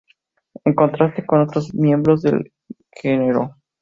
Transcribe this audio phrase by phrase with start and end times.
[0.65, 2.51] En contraste con otros miembros del
[3.03, 3.57] Gro.